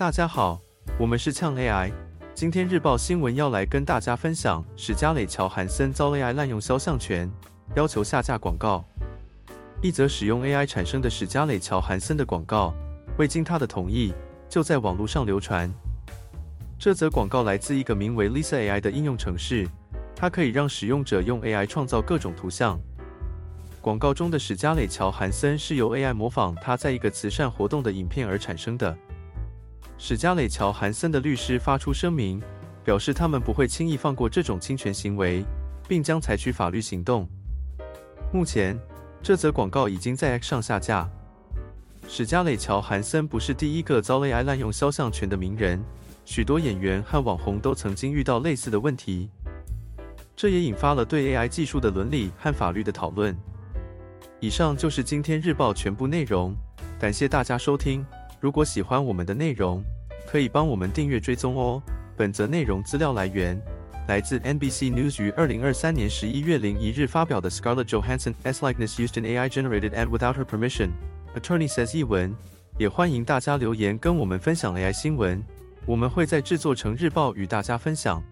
[0.00, 0.58] 大家好，
[0.98, 1.92] 我们是呛 AI。
[2.32, 7.30] 今天日报新闻要来跟大家分享，史嘉蕾·乔韩森遭 AI 滥用肖像权，
[7.76, 8.82] 要求下架广告。
[9.82, 12.72] 一则使用 AI 产生的史嘉蕾·乔韩森的广告，
[13.18, 14.14] 未经他的同意，
[14.48, 15.70] 就在网络上流传。
[16.78, 19.68] 这则广告来自一个名为 Lisa AI 的应用程式，
[20.16, 22.80] 它可以让使用者用 AI 创造各种图像。
[23.82, 28.96] 广告中的史嘉蕾·乔韩森是由 AI 模仿他在一个慈善活动的影片而产生的。
[29.98, 32.42] 史嘉蕾·乔韩森的律师发出声明，
[32.84, 35.44] 表示他们不会轻易放过这种侵权行为，
[35.86, 37.28] 并将采取法律行动。
[38.32, 38.78] 目前，
[39.22, 41.08] 这则广告已经在 X 上下架。
[42.08, 45.80] 史嘉蕾·乔韩森不是第一个遭 AI 滥用肖像权的名人，
[46.24, 49.28] 许多演员和网红都曾经遇到类似的问题。
[50.34, 53.36] 这也引发了对 AI 技术的伦理和法律的讨论。
[54.40, 56.54] 以上就是今天日报全部内容，
[56.98, 58.04] 感谢大家收听。
[58.40, 59.84] 如果喜欢我们的内容，
[60.26, 61.82] 可以帮我们订阅追踪哦。
[62.16, 63.60] 本则内容资料来源
[64.08, 70.90] 来自 NBC News 于二零二三年十一月零一日发表的 Scarlett Johansson S likeness used in AI generated ad without her permission.
[71.34, 72.34] Attorney says 译文。
[72.78, 75.44] 也欢迎大家留言跟我们分享 AI 新闻，
[75.84, 78.22] 我们会在制作成日报与大家分享。